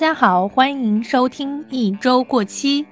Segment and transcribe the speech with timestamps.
[0.00, 2.86] 大家好，欢迎收听一周过期。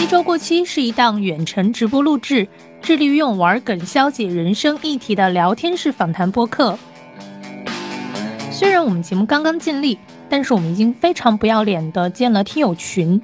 [0.00, 2.48] 一周过期是一档远程直播录制，
[2.80, 6.78] 致力于用玩梗消解人生议题的聊天式访谈播客。
[8.50, 9.98] 虽然我们节目刚刚建立，
[10.30, 13.20] 但是我们已经非常不要脸的建了听友群。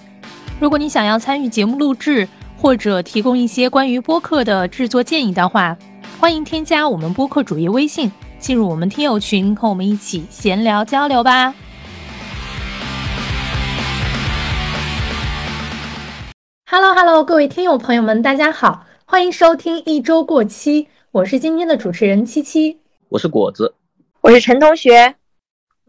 [0.61, 2.29] 如果你想要参与节目录制，
[2.59, 5.75] 或者提供一些关于播客的制作建议的话，
[6.21, 11.55] 欢迎添加我们播客主页微信，进入我们听友群，和我们一起闲聊交流吧。
[16.73, 22.79] Hello Hello，各位听友朋友们，大家好，欢迎收听一周过期，我是今天的主持人七七，
[23.09, 23.75] 我是果子，
[24.21, 25.17] 我是陈同学。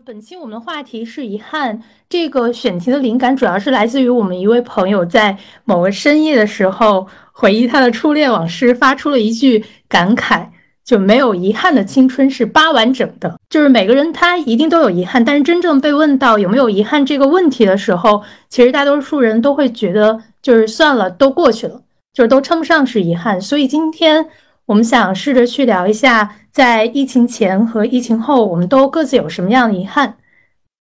[0.04, 1.84] 本期我们的话题是遗憾。
[2.10, 10.48] 这个选题的灵感主要是来自于我们一位朋友在某个深夜的时候回忆他的初恋往事，发出了一句感慨：
[10.84, 13.40] 就没有遗憾的青春是八完整的。
[13.52, 21.82] 就是每个人他一定都有遗憾，但是真正被问到有没有遗憾这个问题的时候，其实大多数人都会觉得就是算了，都过去了，
[22.14, 23.40] 就是都称不上是遗憾。
[23.40, 24.28] 所以今天
[24.66, 26.38] 我们想试着去聊一下。
[26.52, 30.18] 在疫情前和疫情后，我们都各自有什么样的遗憾？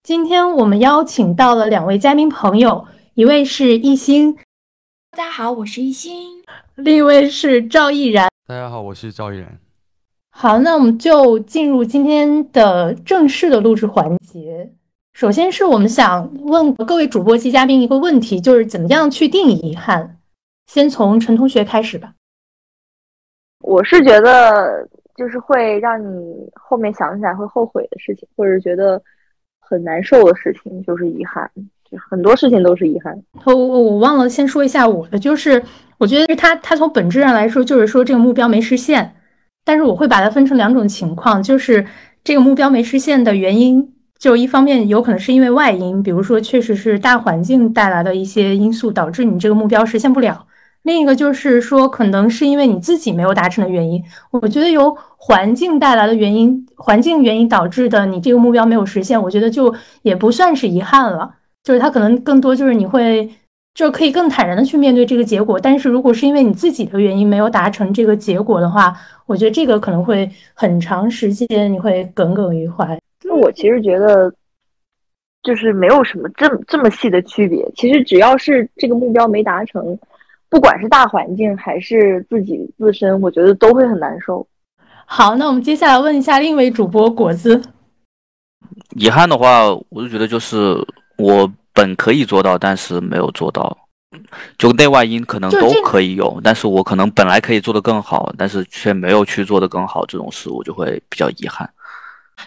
[0.03, 4.35] 今天我们邀请到了两位嘉宾朋友，一位是艺兴，
[5.11, 6.11] 大家好，我是艺兴；
[6.75, 9.57] 另一位是赵毅然，大家好，我是赵毅然。
[10.29, 14.69] 好，那我们就进入今天的正式的录制环节。
[15.15, 20.17] 首先是我们想问各位主播及嘉宾一个问题，就是怎么样去定义遗憾？
[20.67, 22.13] 先从陈同学开始吧。
[23.61, 24.87] 我是觉得。
[25.17, 29.01] 就是会让你后面想起来会后悔的事情，或者觉得
[29.61, 31.49] 很难受的事情，就是遗憾。
[31.89, 33.17] 就很多事情都是遗憾。
[33.45, 35.63] 我我我忘了先说一下我的，就是
[35.97, 39.15] 我觉得他他从本质上来说，就是说这个目标没实现。
[39.63, 41.87] 但是我会把它分成两种情况，就是
[42.21, 50.45] 这个目标没实现的原因，就一方面有可能是因为外因，比如说确实是大环境带来的一些因素导致你这个目标实现不了。
[50.83, 54.03] 另一个就是说，可能是因为你自己没有达成的原因。
[54.31, 59.73] 我觉得由环境带来的原因，环境原因导致的，你这个目标没有实现，我觉得就
[60.03, 61.35] 也不算是遗憾了。
[61.63, 63.27] 就是它可能更多就是你会，
[63.73, 65.59] 就可以更坦然的去面对这个结果。
[65.59, 72.99] 但是如果是因为你自己的原因没有达成这个结果的话，我觉得这个可能会很长时间你会耿耿于怀。
[73.27, 74.31] 那我其实觉得，
[75.43, 77.69] 就是没有什么这么这么细的区别。
[77.75, 79.97] 其实只要是这个目标没达成。
[80.47, 84.47] 不管是大环境还是自己自身，我觉得都会很难受。
[85.05, 87.61] 好，那我们接下来问一下另一位主播果子。
[88.95, 90.77] 遗憾的话，我就觉得就是
[91.17, 93.75] 我本可以做到，但是没有做到。
[94.57, 101.69] 就内外因可能都可以有，但是我可能本来可以做得更好，但是却没有去做得更好，这种事我就会比较遗憾。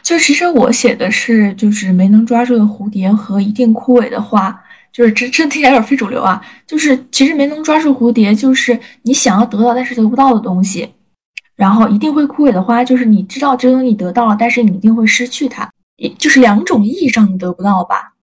[0.02, 4.64] 就其实我写的是，就是没能抓住的蝴蝶和一定枯萎的花。
[4.90, 6.42] 就是真真听起来有点非主流啊！
[6.66, 10.92] 就是其实没能抓住蝴蝶，就是你想要得到但是得不到的东西，
[11.54, 15.70] 然后一定会枯萎的花，就是你知道这个东西你得到了，但是你一定会失去它，
[16.18, 18.14] 就是两种意义上的得不到吧。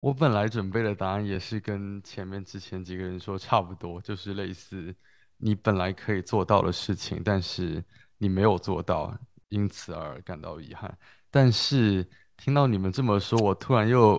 [0.00, 4.92] 我本来准备的答案也是跟前面之前几个人说差不多，就是类似
[5.38, 7.84] 你本来可以做到的事情，但是
[8.18, 9.14] 你没有做到，
[9.54, 10.92] 因此而感到遗憾。
[11.30, 12.06] 但是
[12.36, 14.12] 听到你们这么说，我突然又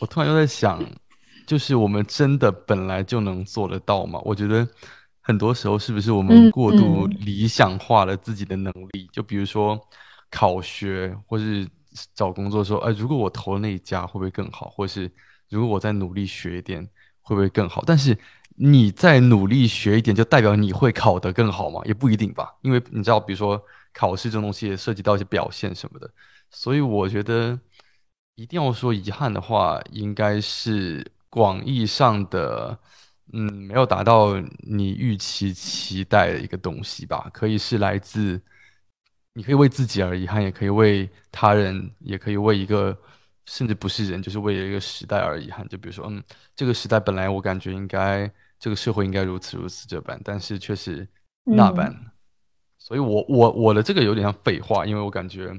[0.00, 0.82] 我突然又在想。
[1.46, 4.20] 就是我们真的本来就能做得到吗？
[4.22, 4.68] 我觉得
[5.22, 9.08] 很多时候是不是我们过度理想化了自己的能力？
[9.10, 9.80] 就比如说
[10.30, 11.66] 考学或是
[12.14, 14.68] 找工作的时候，哎，如果我投了那一家会不会更好？
[14.68, 15.10] 或是
[15.48, 16.86] 如果我再努力学一点
[17.22, 17.82] 会不会更好？
[17.86, 18.14] 但是
[18.56, 21.80] 你再努力学一点，就代表你会考得更好吗？
[21.86, 23.58] 也不一定吧，因为你知道，比如说
[23.92, 26.10] 考试这种东西也涉及到一些表现什么的，
[26.50, 27.58] 所以我觉得
[28.34, 31.10] 一定要说遗憾的话，应该是。
[31.30, 32.76] 广义上的，
[33.34, 38.40] 嗯，没有达到你预期期待的一个东西吧，可以是来自，
[39.34, 42.96] 你可以为自己而遗憾，也可以为他人，也可以为一个
[43.44, 45.68] 甚至不是人，就是为了一个时代而遗憾。
[45.68, 46.24] 就比如说，嗯，
[46.56, 51.06] 这个时代本来我感觉应该，这个社会应该如此如此这般，但是却是
[51.44, 51.94] 那般。
[52.88, 55.52] 所以我我我的这个有点像废话，因为我感觉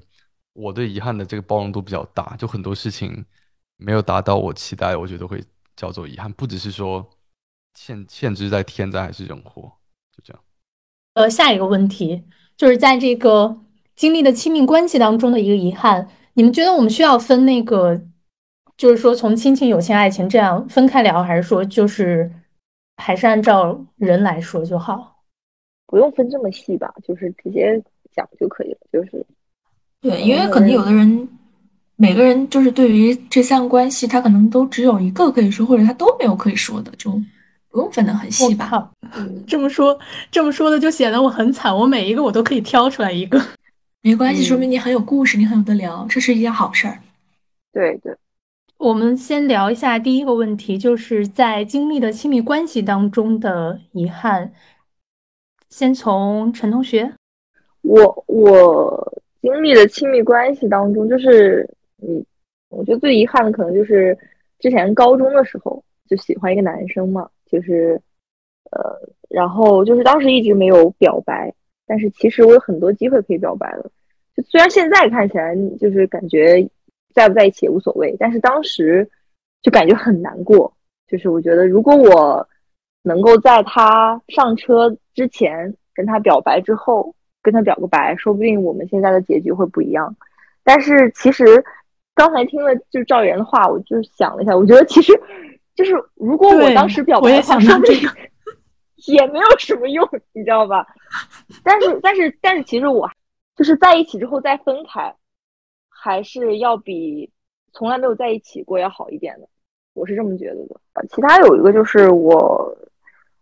[0.53, 3.23] 我对遗憾的这个包容度比较大，就很多事情
[3.77, 5.39] 没有达到我期待，我觉得会。
[5.79, 7.09] 叫做遗憾，不只是说
[7.73, 9.71] 限限制在天灾还是人祸，
[10.11, 10.43] 就这样。
[11.13, 12.25] 呃，下一个问题
[12.57, 13.61] 就是在这个
[13.95, 18.01] 经历的亲密关系当中的一个遗憾，你们觉得我们需要分那个，
[18.75, 22.29] 就是说从亲情、友情、爱情这样分开聊，还是说就是
[22.97, 25.18] 还是按照人来说就好？
[25.89, 27.81] 不用分这么细吧，就是直接
[28.15, 28.77] 讲就可以了。
[28.93, 29.25] 就是
[29.99, 31.27] 对，因为可能有的人。
[32.01, 37.11] 每个人就是对于这三个关系，他可能都只有一个可以说，或者他都没有可以说的，就
[37.69, 38.89] 不用分得很细吧。
[39.45, 39.99] 这么说，
[40.31, 43.37] 这么说的就显得我很惨，我每一个我都可以挑出来一个。
[44.01, 46.99] 没关系，说明你很有故事，你很有得聊，这是一件好事儿。
[47.73, 48.15] 对对，
[48.77, 54.53] 我们先聊一下第一个问题，就是在经历的亲密关系当中的遗憾。
[55.69, 57.11] 先从陈同学，
[57.81, 61.69] 我我经历的亲密关系当中，就是
[62.01, 62.23] 嗯，
[62.69, 64.17] 我觉得最遗憾的可能就是
[64.59, 68.01] 之前高中的时候就喜欢一个男生嘛，就是
[68.71, 71.53] 呃，然后就是当时一直没有表白。
[71.85, 73.89] 但是其实我有很多机会可以表白了，
[74.35, 76.67] 就虽然现在看起来就是感觉
[77.15, 79.09] 在不在一起也无所谓，但是当时
[79.63, 80.71] 就感觉很难过。
[81.07, 82.48] 就是我觉得如果我
[83.01, 90.15] 能够在他上车之前跟他表白，之后跟他表个白，说不定我们现在的结局会不一样。
[90.63, 91.63] 但是其实
[92.13, 95.13] 刚才听了就是赵岩的话，我就想了一下，我觉得其实
[95.75, 98.07] 就是如果我当时表白的话，说不定。
[99.07, 100.85] 也没有什么用，你知道吧？
[101.63, 103.09] 但是，但是，但是，其实我
[103.55, 105.15] 就是在一起之后再分开，
[105.87, 107.31] 还是要比
[107.71, 109.47] 从来没有在一起过要好一点的。
[109.93, 110.77] 我是这么觉得的。
[111.09, 112.77] 其他有一个就是我，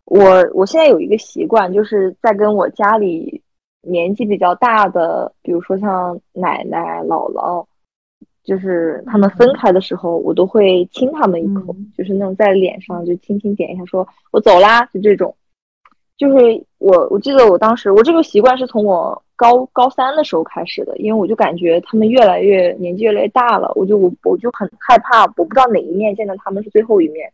[0.08, 3.42] 我，我现在有一个习惯，就是在跟我家里
[3.82, 7.66] 年纪比较大的，比如说像奶奶、姥姥，
[8.42, 15.36] 就是他们分开的时候，我都会亲他们一口，就是那种在脸上就轻轻点一下，说我走啦，就这种。
[16.16, 27.30] 就是我，我记得我当时，我这个习惯是从我高高三的时候开始的，因为我就感觉他们越来越年纪越来越大了，我就我我就很害怕，我不知道哪一面见到他们是最后一面。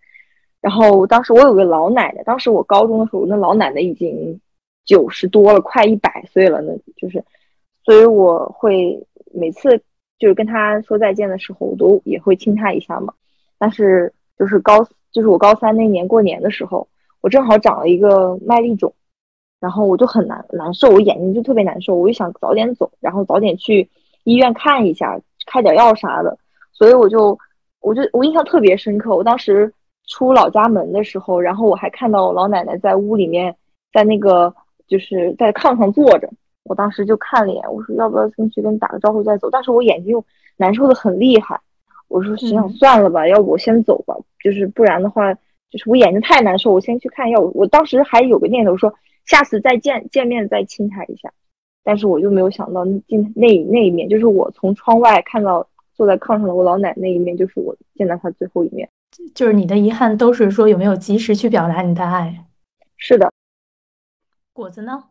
[0.64, 4.40] 然后当时我有个老奶奶，当时我高中的时候，那老奶奶已经
[4.86, 7.22] 九十多了，快一百岁了，那就是，
[7.84, 9.78] 所以我会每次
[10.18, 13.14] 就是跟她说再见的时候，我都也会亲她一下嘛。
[13.60, 16.88] 但是就是高，就是我高三那年过年的时候。
[17.22, 18.94] 我正好长了一个麦粒肿，
[19.62, 23.90] 然后我就很难难受，我眼睛就特别难受，我就想早点走，然后早点去
[24.26, 26.38] 医院看一下，开点药啥的。
[26.74, 27.40] 所以我就，
[27.80, 29.16] 我就我印象特别深刻。
[29.16, 29.74] 我当时
[30.08, 33.56] 出老家门的时候，然后我还看到老奶奶在屋里面，
[33.92, 34.54] 在那个
[34.88, 36.30] 就是在炕上坐着。
[36.64, 39.50] 我当时就看了一眼，我说要不要进去跟你打个招呼再走？
[39.50, 40.26] 但是我眼睛又
[40.58, 41.60] 难受的很厉害，
[42.08, 45.36] 我说心想算了吧，要不我先走吧，就是不然的话。
[45.70, 47.42] 就是我眼睛太难受，我先去看药。
[47.42, 48.94] 我当时还有个念头说，
[49.26, 51.34] 下次再见见面再亲他一下，
[51.84, 58.88] 但是我就没有想到进那那一面，就是我从窗外看到坐在炕上的我老奶那一面，就是我见到他最后一面。
[59.34, 62.46] 就是你的遗憾都是说有没有及时去表达你的爱？
[62.98, 63.32] 是的。
[64.52, 65.04] 果子呢？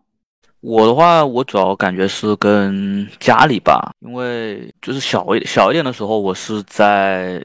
[0.61, 7.43] 我的话，我主要感觉是跟家里吧，因为就是小一小一点的时候，我是在。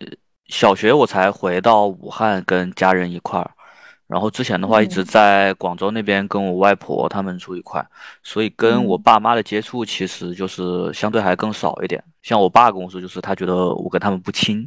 [0.49, 3.51] 小学我才回到武汉跟家人一块儿，
[4.07, 7.85] 然后之前的话一直在广州那边跟我外婆他们住一块，
[8.23, 12.01] 所以跟我爸妈的接触其实就是相对还更少一点。
[12.23, 14.65] 像我爸跟我说，就是他觉得我跟他们不亲，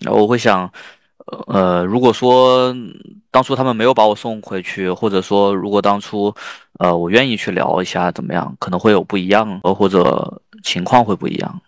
[0.00, 0.70] 然后我会想，
[1.46, 2.74] 呃，如果说
[3.30, 6.34] 当初他们没有把我送回去，或者说如果当初，
[6.78, 11.60] 呃，我愿意去聊一下怎么样，可能会有不一样，呃，或者情况会不一样。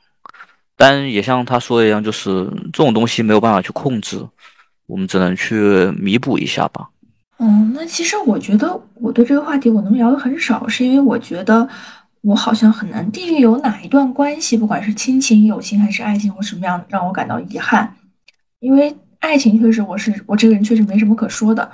[0.76, 4.24] 但也像他说的一样，就是这种东西没有办法去控制，
[4.86, 6.88] 我们只能去弥补一下吧。
[7.38, 11.66] 嗯，那其实我觉得我对这个话题我能聊的很少，是因为我觉得
[12.20, 17.94] 我好像很难定义有哪一段关系，不管是亲情、友情还是爱情或什么样的，让我感到遗憾。
[18.60, 21.70] 因为爱情确实我是我这个人确实没什么可说的，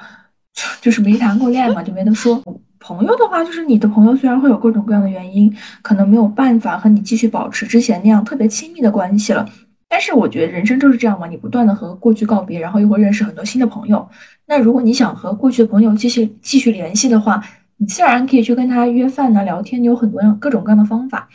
[0.80, 2.42] 就是没谈过恋爱嘛，就没得说。
[2.84, 9.48] 朋友的话，就是你的朋友虽然会有各种各样的原因，可能没有办法和你继续保持之前那样特别亲密的关系了。
[9.88, 14.08] 但是我觉得人生就是这样嘛，你不断的和过去告别，然后又会认识很多新的朋友。
[14.46, 17.40] 那如果你想和过去的朋友继续继续联系的话，
[17.76, 21.28] 你自然可以去跟他约饭呐、聊天，你有很多样各种各样的方法，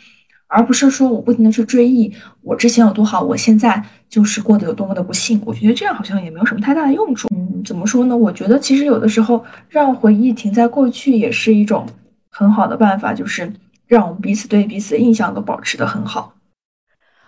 [0.48, 2.12] 而不是说我不停的去追忆
[2.42, 5.40] 我之前有多好，我现在就是过得有多么的不幸。
[5.46, 7.28] 我觉得这样好像也没有什么太大的用处。
[7.30, 8.16] 嗯怎么说呢？
[8.16, 11.86] 我觉得其实有的时候让回忆停在过去也是一种
[12.30, 13.52] 很好的办法，就是
[13.86, 16.34] 让我们彼此对彼此的印象都保持的很好。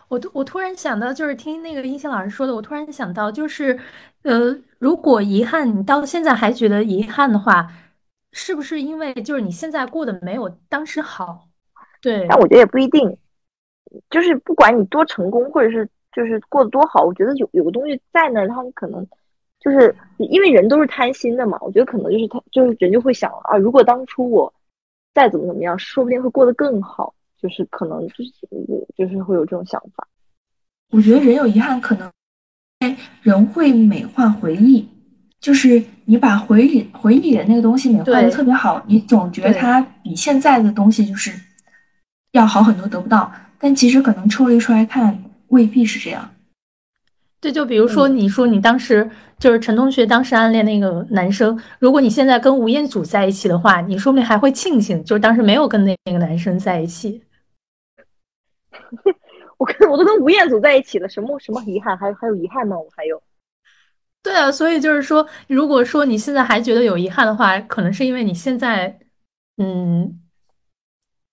[0.09, 3.79] 我突我突然想到，就是听那个音星老师说的，我突然想到，就是
[4.23, 7.71] 呃，如果遗憾你到现在还觉得遗憾的话，
[8.33, 11.50] 是不是因为就是你现在过得没有当时好？
[12.00, 13.16] 对，但我觉得也不一定，
[14.11, 19.07] 就是不管你多成功，或者是就是过得多好，我觉得有有个东西在那儿，他们可能。
[19.62, 24.50] 就是因为人都是贪心的嘛，我觉得可能就是他，就是人就会想啊，如果当初我
[25.12, 28.30] 再怎么怎么样，说不定会过得更好，就是可能就是
[28.97, 30.09] 就是会有这种想法。
[30.92, 32.11] 我觉得人有遗憾，可能
[33.21, 34.88] 人会美化回忆，
[35.40, 41.30] 就是你把回忆回忆里的那个东西美化的特别好，你总觉得它比现在的东西就是
[42.33, 43.33] 要好很多，得不到。
[43.59, 46.31] 但其实可能抽离出来看，未必是这样。
[47.41, 49.09] 对，就比如说你说你当时
[49.39, 57.23] 就是陈同学当时暗恋那个男生，如果你现在跟吴彦祖在一起的话，你说不定还会庆幸，就是当时没有跟那那个男生在一起。
[59.57, 61.97] 我跟我都跟吴彦祖在一起了，什么什么遗憾？
[61.97, 62.79] 还还有遗憾吗？
[62.79, 63.23] 我还有。
[64.23, 68.99] 对啊，所以就是说，如果说你现在还觉得有遗憾的话，可能是因为你现在，
[69.57, 70.21] 嗯，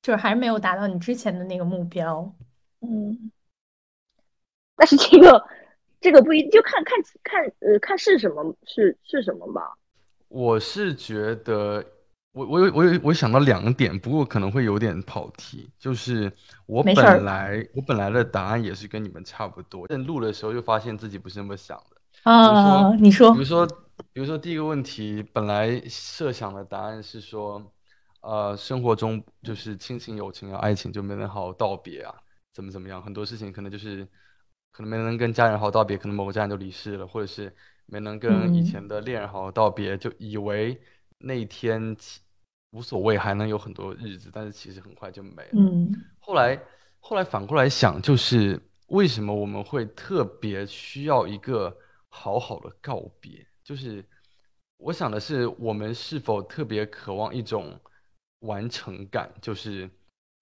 [0.07, 2.33] 就是还是没有达到你之前的那个目标。
[2.79, 3.31] 嗯。
[4.77, 5.45] 但是这个。
[5.99, 9.75] 这个不一就看看看呃看是什么是是什么吧。
[10.27, 11.83] 我是觉得
[12.33, 15.67] 我我有我有我想到两点，不过可能会有点跑题。
[15.79, 16.31] 就是
[16.67, 21.97] 我本来我本来的答案也是跟你们差不多，但录的时候又发现自己不是那么想的。
[22.31, 23.65] 啊，你说，比如说
[24.13, 27.59] 比如说第一个问题，本来设想的答案是说，
[28.27, 32.13] 呃，生活中就是亲情、友情啊、爱情就没能好好道别啊，
[32.51, 34.07] 怎么怎么样，很多事情可能就是。
[34.69, 37.51] 可能没能跟家人好好道别，可能某个家人就离世了，或者是
[37.87, 40.79] 没能跟以前的恋人好好道别，就以为
[41.17, 41.97] 那一天
[42.69, 45.53] 无所谓，还能有很多日子，但是其实很快就没了。
[45.53, 46.61] 嗯，后来
[46.99, 51.75] 后来反过来想，就是为什么我们会特别需要一个
[52.09, 53.43] 好好的告别？
[53.63, 54.05] 就是
[54.77, 57.79] 我想的是，我们是否特别渴望一种
[58.39, 59.89] 完成感，就是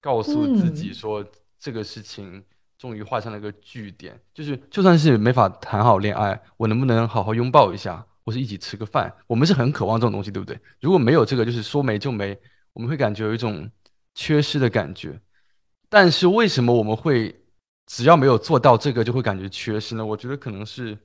[0.01, 1.25] 告诉自己说
[1.59, 2.43] 这个事情。
[2.77, 9.11] 终于画上了一个句点，就是就算是没法谈好恋爱，我能不能好好拥抱一下，或是一起吃个饭？
[9.27, 10.59] 我们是很渴望这种东西，对不对？
[10.81, 12.37] 如果没有这个，就是说没就没，
[12.73, 13.71] 我们会感觉有一种
[14.13, 15.17] 缺失的感觉。
[15.87, 17.33] 但是为什么我们会
[17.87, 20.05] 只要没有做到这个，就会感觉缺失呢？
[20.05, 20.95] 我觉得可能是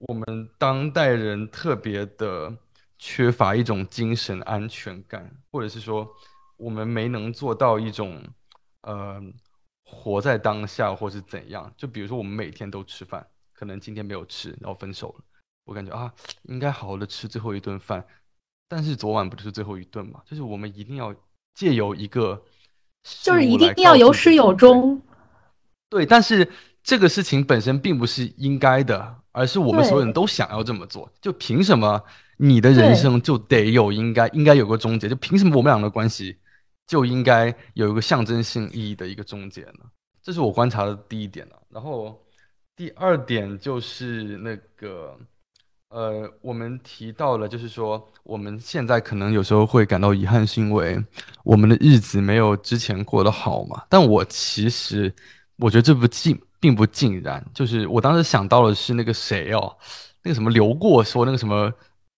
[0.00, 0.26] 我们
[0.58, 2.54] 当代人特别的
[2.98, 6.08] 缺乏一种精神安全感，或者是说
[6.56, 8.22] 我们没能做到一种
[8.82, 9.22] 呃。
[9.88, 11.72] 活在当下，或是怎样？
[11.76, 13.24] 就比如说，我们每天都吃饭，
[13.54, 15.24] 可能今天没有吃，然后分手了。
[15.64, 16.12] 我感觉啊，
[16.48, 18.04] 应该好好的吃最后一顿饭，
[18.66, 20.20] 但是昨晚不就是最后一顿嘛？
[20.26, 21.14] 就是我们一定要
[21.54, 22.42] 借由一个，
[23.22, 25.00] 就是一定要有始有终。
[25.88, 26.50] 对，但是
[26.82, 31.08] 这个事情本身并不是应该的，而是我们所有人都想要这么做。
[31.20, 32.02] 就凭什么
[32.36, 35.08] 你的人生就得有应该应该有个终结？
[35.08, 36.36] 就凭什么我们俩的关系？
[36.86, 39.80] 就应该有一个象征性意义的一个终结呢，
[40.22, 41.60] 这是我观察的第一点了。
[41.68, 42.16] 然后
[42.76, 45.18] 第二点就是那个，
[45.88, 50.96] 呃，我们提到了，就是说我们现在可能有时候会感到遗憾，是因为
[51.42, 53.82] 我们的日子没有之前过得好嘛。
[53.88, 55.12] 但我其实
[55.56, 59.76] 我觉得这不尽并不尽然，就是我当时想到的是那个谁哦，
[60.22, 61.72] 那个什么刘过说那个什么。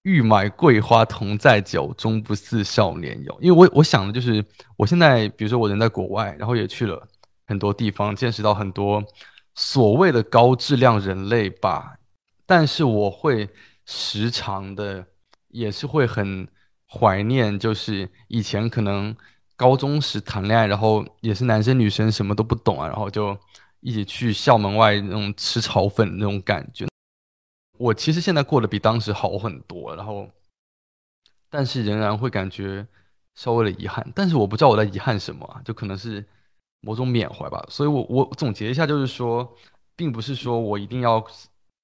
[0.09, 3.39] 欲买桂花同载酒，终不似少年游。
[3.43, 4.43] 因为我我想的就是，
[4.79, 7.07] 我现在比如说我人在国外，然后也去了
[7.47, 9.05] 很多地方，见识到很多
[9.55, 11.99] 所谓的高质量人类吧。
[12.47, 13.47] 但是我会
[13.85, 15.05] 时常的，
[15.49, 16.49] 也是会很
[16.91, 19.15] 怀念，就是以前可能
[19.57, 23.37] 高中时谈恋爱，然后也是男生女生什么都不懂啊，然后就
[23.81, 26.87] 一起去校门外那种吃炒粉那种感觉。
[27.79, 30.29] 我其实现在过得比当时好很多，然后，
[31.49, 32.87] 但是仍然会感觉
[33.35, 34.07] 稍微的遗憾。
[34.15, 36.25] 但是我不知道我在遗憾什么，就可能是
[36.81, 37.65] 某种缅怀吧。
[37.69, 39.57] 所以，我我总结一下，就是说，
[39.97, 41.25] 并不是说我一定要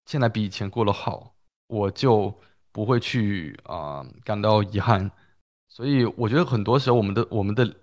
[0.06, 1.34] 现在比以前过得好，
[1.68, 2.34] 我就
[2.72, 5.10] 不会去啊感到遗憾。
[5.68, 7.74] 所以，我觉得很多时候我们的我们的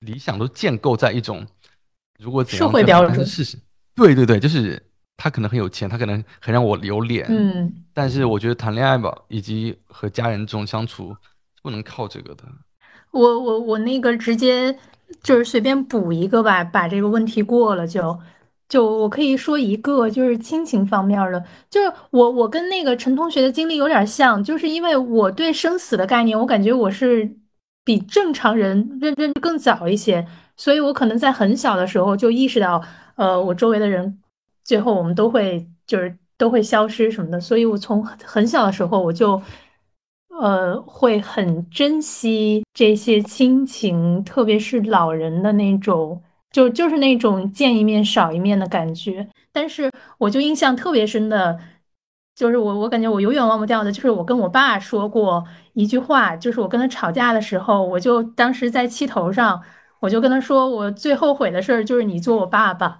[0.00, 1.46] 理想都建构在一种
[2.18, 3.58] 如果怎样社会标准事实。
[3.94, 4.87] 对对对，就是。
[5.20, 11.14] 他可能很有钱，他可能很让我留脸，嗯，但是我觉得谈恋爱吧，以及和家人这种相处，
[11.60, 12.44] 不能靠这个的。
[13.10, 14.78] 我我我那个直接
[15.20, 18.16] 就是随便补一个吧，把这个问题过了就
[18.68, 27.28] 就我可以说一个，就是亲情方面的，就是我我跟那个陈同学的经历有点像，就是因为我对生死的概念，我感觉我是
[27.84, 30.24] 比正常人认认更早一些，
[30.56, 32.80] 所以我可能在很小的时候就意识到，
[33.16, 34.20] 呃，我周围的人。
[34.68, 39.40] 最后我们都会就是都会消失什么的，所以我从很小的时候我就，
[40.38, 46.22] 呃，会很珍惜这些亲情，特别是老人的那种，
[46.52, 49.26] 就就是那种见一面少一面的感觉。
[49.50, 51.58] 但是我就印象特别深的，
[52.36, 59.62] 就是我我感觉我永远忘不掉的，就是我跟我爸说过一句话，就是我跟他吵架的时候，我就当时在气头上，
[60.00, 62.98] 我就跟他说，我最后悔的事儿就是你做我爸爸。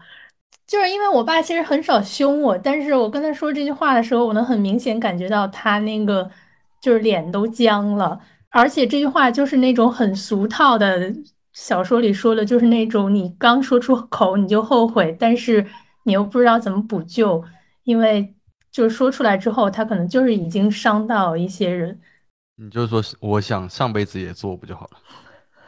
[0.67, 6.31] 就是因为我爸其实很少凶我，但是我跟他说这句话的时候，我能很明显感觉到他那个
[6.81, 11.11] 就是脸都僵了，而且这句话就是那种很俗套的
[11.55, 15.67] 小说里说的，就是那种你刚说出口你就后悔，但是
[16.03, 17.43] 你又不知道怎么补救，
[17.85, 18.35] 因为
[18.71, 21.99] 就是说出来之后，他可能就是已经伤到一些人。
[22.57, 24.99] 你就说我想上辈子也做不就好了？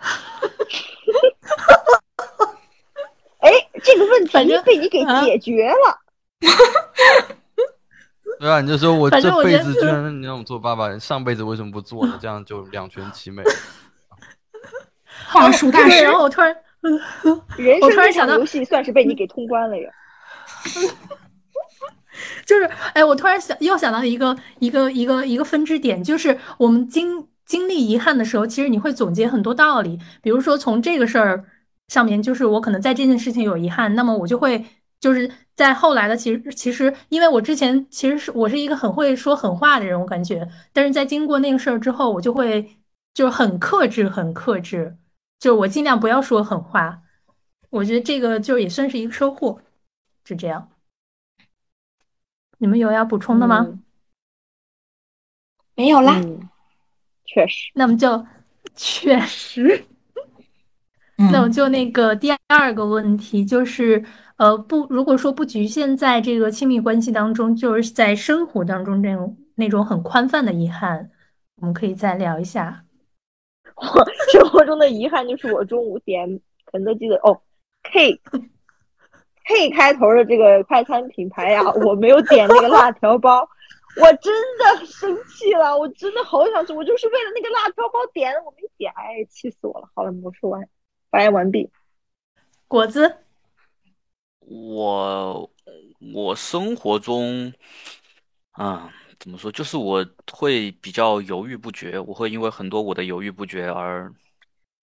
[3.41, 3.51] 哎，
[3.83, 4.33] 这个问题
[4.65, 5.99] 被你给解决了。
[8.41, 12.19] 对啊，你就说我这辈子居然你让我做爸爸，上辈子为什么不做呢？
[12.21, 13.43] 这样就两全其美。
[15.29, 16.57] 话术大师，然后我突然，
[17.59, 19.91] 人生突然想到，游戏算是被你给通关了呀。
[22.47, 22.65] 就是，
[22.95, 29.99] 哎，我突然想又想到一个一个一个一个分支点，就是我们经经历遗憾的时候，其实你会总结很多道理。
[30.23, 31.45] 比如说从这个事儿
[31.91, 34.65] 上面，就是我可能在这件事情有遗憾，那么我就会
[35.01, 42.77] 就是在后来的，其实其实因为我之前其实是我是一个很会说狠话的人，我感觉，但是在经过那个事儿之后，我就会
[43.13, 44.97] 就是很克制，很克制。
[45.41, 47.03] 就是我尽量不要说狠话，
[47.71, 49.61] 我觉得这个就也算是一个收获，
[50.25, 50.69] 是这样。
[52.59, 53.67] 你们有要补充的吗？
[55.75, 56.21] 没有啦，
[57.25, 57.73] 确实。
[57.75, 58.27] 那么就
[58.77, 59.87] 确实，
[61.33, 64.03] 那我就那个第二个问题就是，
[64.37, 71.11] 呃，不，如果说不局限在这个亲密关系当中，就是在生活当中这种那种很宽泛的遗憾，
[71.61, 72.85] 我们可以再聊一下。
[73.77, 77.41] 我生活中的遗憾就是我中午点肯德基的哦
[77.83, 78.21] ，K
[79.47, 83.41] K 开头的这个快餐品牌呀，我没有点那个辣条包，
[83.97, 89.89] 我真的生气了，我真的好想吃，我就是为了那个辣条包点的，我没点，哎，气死我了。
[89.95, 90.63] 好了，我说完，
[91.11, 91.71] 发言完毕。
[92.69, 93.19] 果子，
[94.41, 95.51] 我
[96.15, 97.53] 我生活中，
[98.53, 98.93] 啊。
[99.21, 99.53] 怎么说？
[99.53, 104.11] 就是我会比较犹豫不决，我会因为很多我的犹豫不决而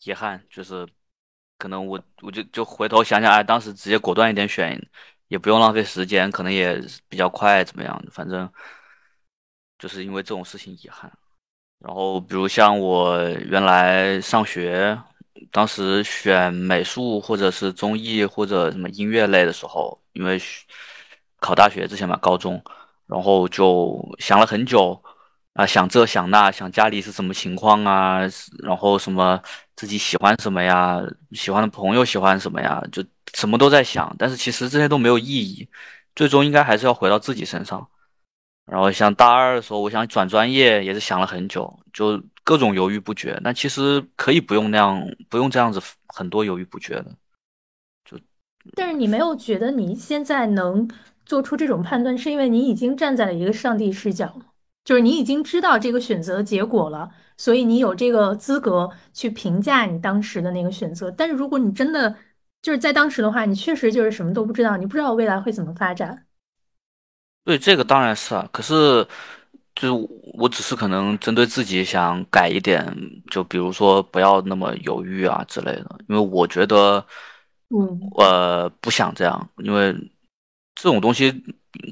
[0.04, 0.40] 遗憾。
[0.48, 0.88] 就是
[1.58, 4.80] 可能我我就就回头想想，哎，当时直接果断一点选，
[5.28, 8.00] 也不用浪费时间，可能也比较快，怎么样？
[8.12, 8.48] 反正
[9.80, 11.12] 就是因为这种事情遗憾。
[11.80, 14.96] 然后比如像我原来上学，
[15.52, 20.40] 当时选美术或者是综艺或者什么音乐类的时候，因为
[21.40, 22.62] 考大学之前嘛，高中。
[23.08, 25.02] 然后就想了很久，
[25.54, 28.20] 啊，想这想那，想家里是什么情况啊，
[28.62, 29.42] 然后什么
[29.78, 33.02] 自己喜欢什么呀，喜欢的朋友喜欢什么呀，就
[33.34, 34.14] 什么都在想。
[34.20, 35.66] 但是其实这些都没有意义，
[36.18, 37.88] 最终应该还是要回到自己身上。
[38.68, 43.40] 然后像大二的时候，我想转专业，也是想了很久，就各种犹豫不决。
[43.44, 47.06] 但其实可以不用那样，不用这样子很多犹豫不决的。
[48.06, 48.20] 就，
[48.76, 50.88] 但是你没有觉得你现在能？
[51.28, 54.34] 做出这种判断，是因为你已经站在了一个上帝视角，
[54.86, 61.12] 就是你已经知道这个选择的结果了，所以你有这个资格去评价你当时的那个选择。
[61.12, 62.16] 但是如果你真的
[62.62, 66.27] 就是在当时的话，你确实就是什么都不知道，你不知道未来会怎么发展。
[67.48, 68.46] 对，这个当然是啊。
[68.52, 69.08] 可是，
[69.74, 72.86] 就是我只是可能针对自己想改一点，
[73.32, 77.06] 就比如说不要那么犹豫啊之类的，因为我觉得，
[77.70, 79.96] 嗯，呃，不想这样，因为。
[80.80, 81.32] 这种东西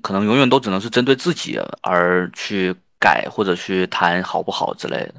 [0.03, 5.15] 可能永远都只能是针对自己而去改或者去谈好不好之类的。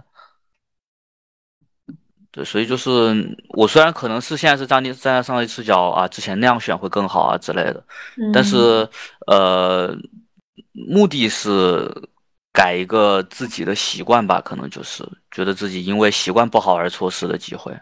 [2.30, 7.82] 对，所以就是我虽然可能是现在是站立站在上帝视角啊，之前那样选会更好啊之类的，
[8.32, 8.88] 但是
[9.26, 9.92] 呃，
[10.76, 11.90] 目的是
[12.52, 17.74] 改一个自己的习惯吧，可能就是觉得自己因为习惯不好而错失的机会，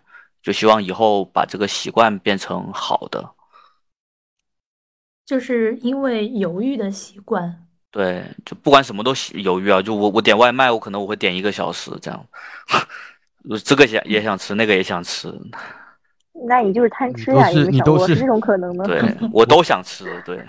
[0.42, 3.28] 就希望以后把这个习惯变成好的。
[5.26, 9.80] 就是因为犹豫的习惯，对，就不管什么都犹豫啊。
[9.80, 12.26] 就我我点外卖，我可能我会点一个小时这样，
[13.64, 15.32] 这个想也想吃，那个也想吃。
[16.46, 17.48] 那你就是贪吃呀？
[17.48, 18.84] 你都是这种可能吗？
[18.84, 19.00] 对，
[19.32, 20.04] 我都想吃。
[20.26, 20.44] 对，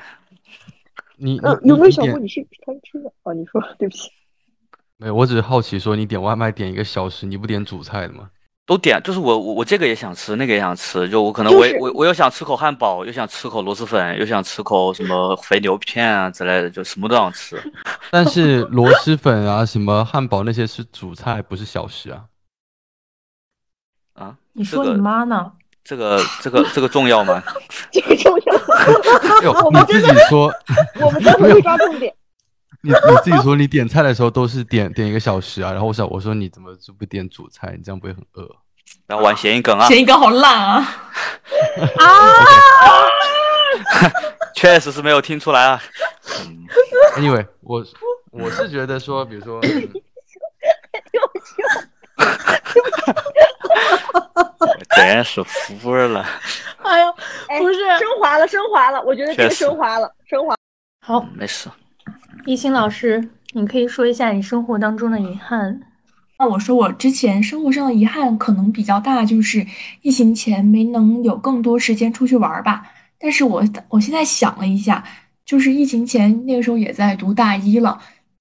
[1.17, 3.11] 你有没有想过你是贪吃的？
[3.23, 4.09] 哦，你说对不起。
[4.97, 8.29] 没有，我只是好奇，说你点外卖点一个小时，你不点主菜的吗？
[8.65, 17.61] 都点，就是我我我这个也想吃，那个也想吃，就我可能我我我又想吃口汉堡，又想吃口螺蛳粉，又想吃口什么肥牛片啊之类的，就什么都想吃。
[18.09, 22.25] 但是螺蛳粉啊，什么汉堡那些是主菜，不是小食啊。
[24.13, 24.37] 啊？
[24.53, 25.51] 你说你妈呢？
[25.83, 27.43] 这个这个这个重要吗？
[27.91, 28.64] 这个重要。
[29.63, 30.51] 我们自己说，
[31.01, 32.13] 我们真的会 抓重点。
[32.81, 37.73] 你你自己说，你点菜的时候都是点点一个小时啊，然后我想我说你怎么就不点主菜？
[37.77, 38.47] 你这样不会很饿？
[39.07, 39.87] 然后玩谐音梗啊！
[39.87, 40.87] 谐音梗好烂啊！
[41.97, 42.05] 啊！
[44.53, 45.81] 确实是没有听出来啊。
[47.19, 47.83] 因为我
[48.31, 49.59] 我是觉得说，比如说，
[54.95, 56.25] 真是服了。
[56.83, 57.13] 哎呦，
[57.59, 60.55] 不是升华了，升华了，我觉得这个升华了，升华。
[61.01, 61.69] 好，没事。
[62.45, 65.81] 一心老师，你可以说一下你生活当中的遗憾。
[66.37, 69.65] 那我说我之前生活上的遗憾可能比较大，就是
[70.01, 72.83] 疫情前没能有更多时间出去玩吧。
[73.17, 75.03] 但是我我现在想了一下，
[75.45, 77.99] 就是疫情前那个时候也在读大一了。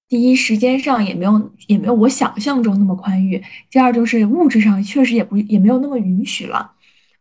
[0.08, 3.40] 第一，时间上也没有也没有我想象中那么宽裕；
[3.70, 6.72] 第二，就是物质上确实也不也没有那么允许了。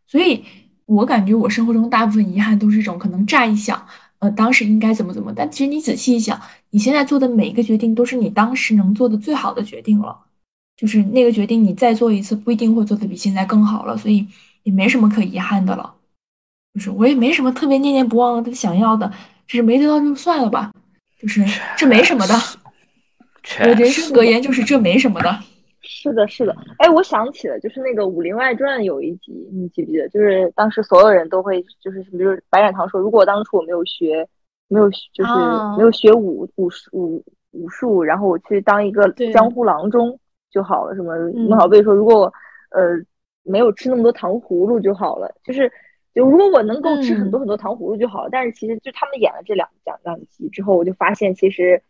[0.06, 0.44] 所以
[0.86, 3.84] 我感觉我生活中大部分遗憾都是一种，可能乍一想，
[4.18, 10.16] 呃，当时应该怎么怎么，但其实你仔细一想，你现在做的每一个决定都是你当时能做的最好的决定了。
[10.76, 14.26] 就是那个决定，你再做一次不一定会做的比现在更好了，所以
[14.64, 15.94] 也没什么可遗憾的了。
[16.74, 19.10] 就是我也没什么特别念念不忘的想要的，
[19.46, 20.72] 只是没得到就算了吧。
[21.18, 21.44] 就是
[21.76, 22.34] 这没什么的。
[23.60, 25.30] 我人生格言就是这没什么的。
[25.82, 26.56] 是的，是的。
[26.78, 30.08] 哎，我想起了，就是那个《武林外传》有一集，你记不记得？
[30.08, 34.26] 就是当时所有人都会，就是比如白展堂说，如果当初我没有学，
[34.68, 35.32] 没有就是
[35.76, 40.18] 没有学武武武武术，然后我去当一个江湖郎中。
[40.50, 42.32] 就好了，什么孟小贝说，如果
[42.70, 42.96] 呃
[43.42, 45.68] 没有吃那么多糖葫芦就好了，就是
[46.14, 48.28] 就如果我能够吃很多很多糖葫芦就好了。
[48.30, 51.82] 但是其实就他们演了这两两两集之后，我就发现其实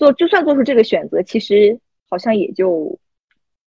[0.00, 2.98] 做就算做出这个选择，其实好像也就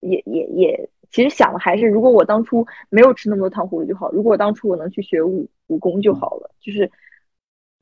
[0.01, 6.89] 也也也其实想的还是，如果我当初没有吃那么多糖葫芦就好，如果当初我能去学武武功就好了，就是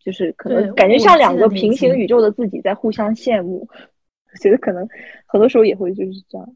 [0.02, 3.68] 就是可能感觉像两个平行宇宙的自己在互相羡慕。
[4.32, 4.88] 我觉得可能
[5.26, 6.56] 很多时候也会就是这样，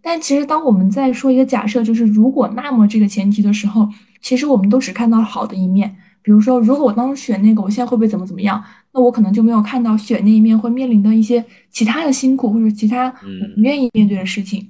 [0.00, 3.88] 但其实当我们在说一个假设，就是如果那么这个前提的时候，
[4.20, 5.96] 其实我们都只看到好的一面。
[6.22, 8.62] 比如说，如果我当时选那个，我现在会不会怎么怎么样？
[8.94, 14.66] 那我可能就没有看到选那一面会面临的一些其他的辛苦或者其他不愿意面对的事情，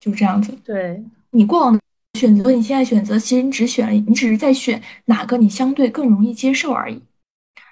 [0.00, 0.52] 就这样子。
[0.64, 1.80] 对你过往的
[2.18, 7.00] 选择你现在选择，其实你只选了，你只是在选哪个你相对更容易接受而已。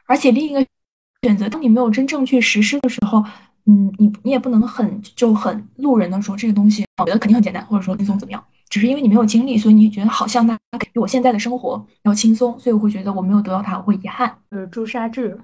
[0.06, 0.64] 而且另一个
[1.22, 3.22] 选择，当你没有真正去实施的时候。
[3.66, 8.44] 嗯，你你也不能很就很路人的说这个东西，我觉得肯定很简单，或者说轻松怎么样？
[8.68, 14.30] 只是因为你没有经历，所以你觉得好像它比我现在的生活要轻松，所以我会觉得我没有得到它，我会遗憾。
[14.50, 15.40] 就是朱砂痣，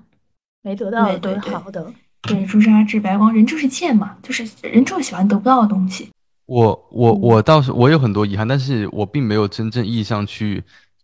[0.63, 1.93] 没得到对好的。
[2.23, 6.11] 对，朱砂痣白光，人就是贱嘛，就是人就是喜欢得不到的东西。
[6.47, 10.63] 我我我倒是我有很多遗憾，但是我并没有真正意义上去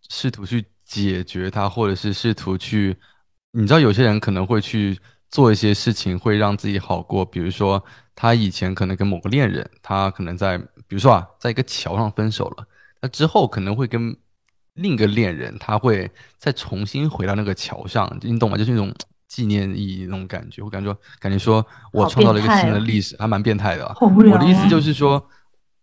[0.09, 2.95] 试图去解决它，或者是试图去，
[3.51, 4.97] 你知道有些人可能会去。
[5.29, 7.83] 做一些事情会让自己好过，比如说
[8.15, 12.65] 他以前可能跟某个恋人，他可能在，比如说啊，在一个桥上分手了，
[13.01, 14.15] 那之后可能会跟
[14.75, 18.57] 另一个恋人，他会再重新回到那个桥上，你懂吗？
[18.57, 18.89] 就是那种
[19.27, 23.85] 纪念意义那种感觉，我感觉感觉说我创造了一个新的历史，还蛮变态的。
[24.01, 25.23] 我的意思就是说，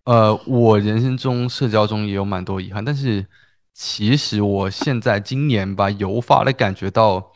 [0.04, 3.26] 呃，我人生中社交中也有蛮多遗憾，但是
[3.72, 7.32] 其实我现在今年吧，有法的感觉到。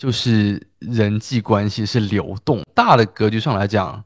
[0.00, 4.04] 就是人际关系是流动，大的格局上来讲，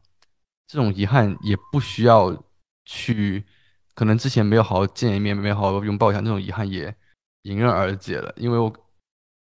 [0.66, 2.34] 这种遗憾也不需要
[2.86, 3.44] 去，
[3.94, 6.96] 可能之前没有好好见一面，没有好好拥抱一下，那种遗憾也
[7.42, 8.32] 迎刃而解了。
[8.38, 8.72] 因为我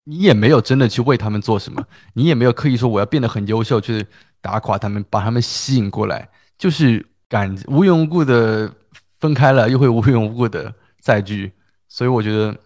[0.06, 4.06] 你也没有真的去为他们做什么， 你也没有刻意说我要变得很优秀去
[4.42, 8.74] 打垮他们，把他们吸引过来，就是感无缘无故的
[9.20, 11.52] 分开了，又会无缘无故的再聚，
[11.88, 12.58] 所以我觉得。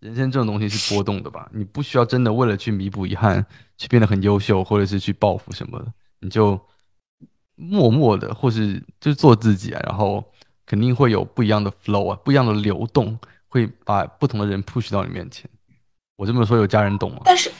[0.00, 1.46] 人生这种东西是波动的吧？
[1.52, 3.44] 你不需要真的为了去弥补遗憾，
[3.76, 6.58] 去变得很优秀，或者是去报复什么的，你就
[7.54, 10.24] 默默的，或是就是做自己啊，然后
[10.64, 15.46] 肯定会有不一样的 flow 啊，不一样的流动，会把不同的人 push 到你面前。
[16.20, 17.20] 我这么说，有家人懂吗？
[17.24, 17.50] 但是，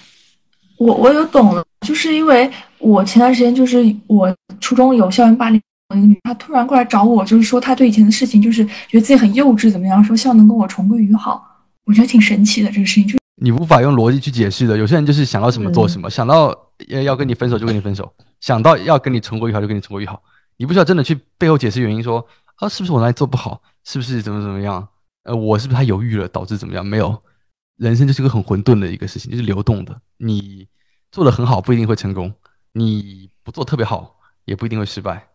[0.77, 10.05] 我我有懂了，就是因为我前段时间就是我初中有校园霸凌一个女，她突然过来找我，就是说她对以前的事情就是觉得自己很幼稚，怎么样？
[10.05, 11.43] 说希望能跟我重归于好。
[11.87, 14.77] 我觉得挺神奇的，这个事情就是你无法用逻辑去解释的。
[14.77, 16.55] 有些人就是想到什么做什么，想到
[16.89, 20.23] 要要跟你分手就跟你分手，想到要跟你重归于好就跟你重归于好。
[20.59, 22.23] 你不需要真的去背后解释原因，说
[22.57, 24.87] 啊是不是我哪里做不好，是不是怎么怎么样？
[25.25, 26.85] 呃，我是不是太犹豫了导致怎么样？
[26.85, 27.23] 没有，
[27.81, 30.01] 人生就是个很混沌的一个事情，就是流动的。
[30.19, 30.69] 你
[31.11, 32.33] 做的很好不一定会成功，
[32.73, 35.27] 你不做特别好也不一定会失败。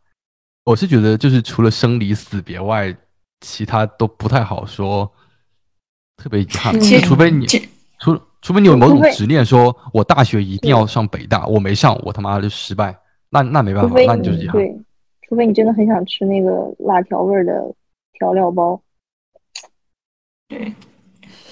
[0.63, 2.95] 我是觉得就是除了生离死别外，
[3.41, 5.11] 其他都不太好说。
[6.17, 7.45] 特别遗憾，除非你
[7.99, 12.97] 除除非你有某种执念，说我大学一定要上北大，我没上，我他妈就失败，
[13.29, 14.53] 那那没办法，那你就是遗憾。
[14.53, 14.73] 对，
[15.27, 17.75] 除非你真的很想吃那个辣条味的
[18.13, 18.81] 调料包。
[20.47, 20.73] 对，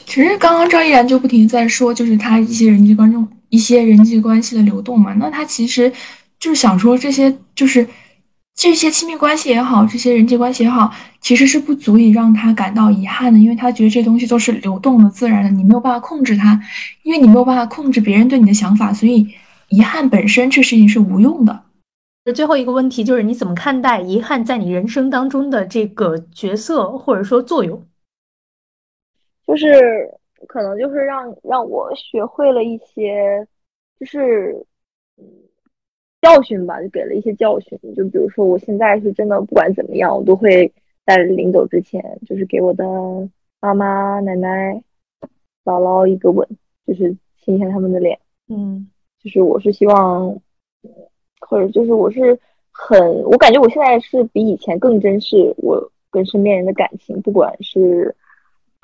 [0.05, 5.13] 其实刚刚赵依然就不停在说，就是他一些人际观众、一些人际关系的流动嘛。
[5.13, 5.91] 那他其实
[6.39, 7.87] 就是想说，这些就是
[8.55, 16.61] 这些亲密关系也好，这些人际关系也好，其实是不足以让他感到遗憾的，因为他觉得这东西都是流动的、自然的，你没有办法控制它，
[17.01, 19.27] 因为你没有办法控制别人对你的想法，所以
[19.69, 21.63] 遗憾本身这事情是无用的。
[22.35, 27.83] 最后一个问题就是你怎么看待遗憾在你人生当中的这个角色或者说作用？
[29.45, 30.09] 就是
[30.47, 33.45] 可能就是让让我学会了一些，
[33.99, 34.55] 就是
[35.17, 35.25] 嗯
[36.21, 37.77] 教训吧，就给了一些教训。
[37.95, 40.71] 就比如说，我现在是真的不管怎么样，我都会
[41.05, 42.85] 在临走之前，就是给我的
[43.59, 44.81] 妈妈、奶奶、
[45.65, 46.47] 姥姥一个吻，
[46.87, 48.17] 就是亲一下他们的脸。
[48.47, 48.89] 嗯，
[49.21, 50.39] 就是我是希望，
[51.41, 52.39] 或者就是我是
[52.71, 58.15] 很，我感觉我现在是比以前更珍视我跟身边人的感情，不管是。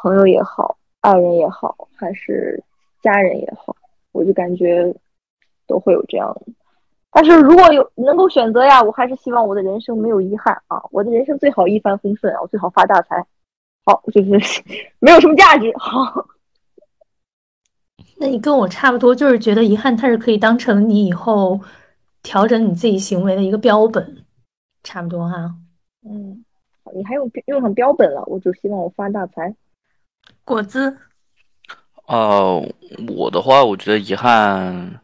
[0.02, 2.62] 朋友也好，爱人也好，还是
[3.02, 3.76] 家人也好，
[4.12, 4.94] 我就感觉
[5.68, 6.36] 都会有这样。
[7.12, 10.82] 但是如果有能够选择呀，我还是希望我的人生没有遗憾啊！
[10.92, 13.26] 我的人生最好一帆风顺啊，我最好发大财。
[13.84, 14.64] 好，就是
[15.00, 15.74] 没有什么价值。
[15.78, 16.28] 好，
[18.18, 21.60] 那你跟我差不多，就是觉得遗憾它是可以当成你以后
[22.22, 24.26] 调整你自己行为的一个标本，
[24.84, 25.56] 差不多哈。
[26.06, 26.46] 嗯，
[26.94, 29.54] 你还用用上标本了，我就希望我发大财。
[30.50, 30.98] 果子，
[32.08, 32.60] 呃，
[33.08, 35.00] 我的话，我觉得遗憾，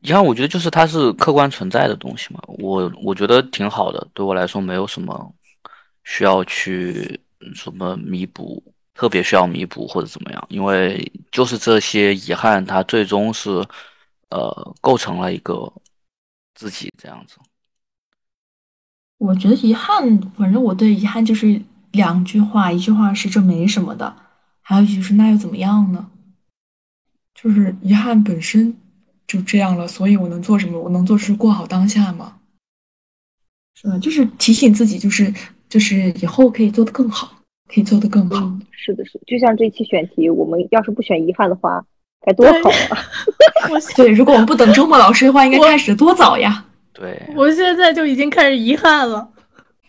[0.00, 2.40] 遗憾，我觉得就是它是客观存在的东西嘛。
[2.46, 5.34] 我我觉得挺好的，对我来说没有什么
[6.04, 7.20] 需要去
[7.54, 8.62] 什么弥补，
[8.94, 13.62] 特别需要弥补或者怎么样，因为就是这些遗憾，它最终是
[14.30, 15.70] 呃构成了一个
[16.54, 17.36] 自己这样子。
[19.18, 21.60] 我觉得遗憾，反正我对遗憾就是
[21.92, 24.24] 两句话，一句话是这没什么的。
[24.68, 26.10] 还有就是，那又怎么样呢？
[27.32, 28.76] 就是遗憾本身
[29.24, 30.80] 就这样了，所以我能做什么？
[30.80, 32.38] 我能做是过好当下吗？
[33.76, 33.96] 是吧？
[33.98, 35.32] 就是提醒自己，就是
[35.68, 37.40] 就是以后可以做得更好，
[37.72, 38.52] 可以做得更好。
[38.72, 39.20] 是的，是。
[39.24, 41.84] 就像这期选题，我们要是不选遗憾的话，
[42.22, 42.98] 该多好啊！
[43.94, 46.66] 对，如果我们不等周末老师的话，应该开始多早呀？
[46.92, 49.30] 对，我现在就已经开始遗憾了。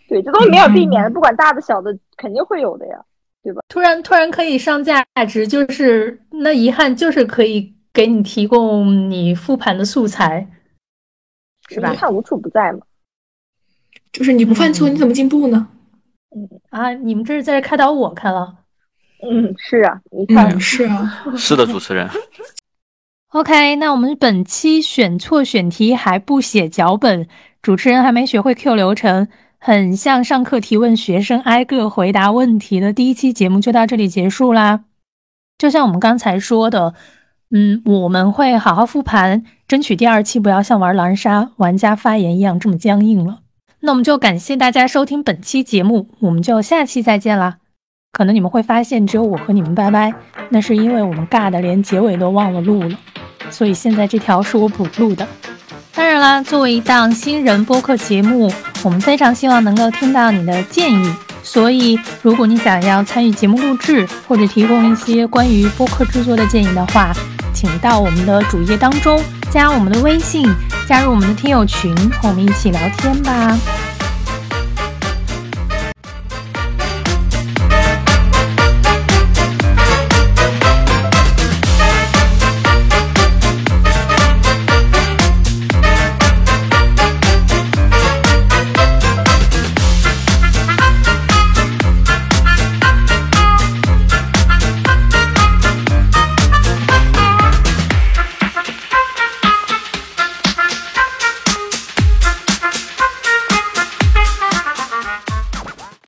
[0.08, 3.04] 对，这东西没有避免的，不管大的小的，肯定会有的呀。
[3.48, 3.62] 对吧？
[3.66, 10.46] 突然突然可以上价值，就是那遗憾就是可以给你提供你复盘的素材，
[11.70, 11.94] 是吧？
[11.94, 12.80] 遗憾无处不在嘛。
[14.12, 15.66] 就是你不犯错，你怎么进步呢？
[16.36, 18.54] 嗯啊，你们这是在这开导我，看了。
[19.26, 22.06] 嗯，是啊，你看是啊， 是的，主持人。
[23.32, 27.26] OK，那我们本期选错选题还不写脚本，
[27.62, 29.26] 主持人还没学会 Q 流程。
[29.58, 34.84] 很像上课提问，学生挨个回答问题的第一期节目就到这里结束啦。
[35.58, 36.94] 就像我们刚才说的，
[37.50, 43.40] 嗯，我们会好好复盘，争取第二期不要像玩狼人杀玩家发言一样这么僵硬了。
[43.80, 47.58] 那我们就感谢大家收听本期节目，我们就下期再见啦。
[48.12, 50.14] 可能你们会发现只有我和你们拜拜，
[50.50, 52.98] 那是因为我们尬的连结尾都忘了录了，
[53.50, 55.26] 所以现在这条是我补录的。
[55.94, 58.50] 当然啦，作为一档新人播客节目，
[58.82, 61.12] 我们非常希望能够听到你的建议。
[61.42, 67.12] 所以，如果你想要参与节目录制，或者提供一些关于播客制作的建议的话，
[67.54, 70.46] 请到我们的主页当中加我们的微信，
[70.86, 73.56] 加入我们的听友群，和我们一起聊天吧。